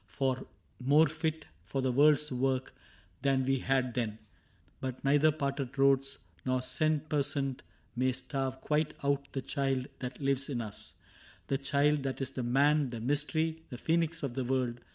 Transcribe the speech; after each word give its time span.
More 0.79 1.05
fit 1.05 1.45
for 1.63 1.83
the 1.83 1.91
world's 1.91 2.31
work 2.31 2.73
than 3.21 3.45
we 3.45 3.59
had 3.59 3.93
then; 3.93 4.17
But 4.79 5.03
neither 5.05 5.31
parted 5.31 5.77
roads 5.77 6.17
nor 6.43 6.63
cent 6.63 7.07
per 7.07 7.21
cent 7.21 7.61
May 7.95 8.11
starve 8.11 8.61
quite 8.61 8.95
out 9.03 9.31
the 9.33 9.43
child 9.43 9.85
that 9.99 10.19
lives 10.19 10.49
in 10.49 10.59
us— 10.59 10.95
The 11.49 11.59
Child 11.59 12.01
that 12.01 12.19
is 12.19 12.31
the 12.31 12.41
Man, 12.41 12.89
the 12.89 12.99
Mystery, 12.99 13.61
The 13.69 13.77
Phcenix 13.77 14.23
of 14.23 14.33
the 14.33 14.43
World. 14.43 14.79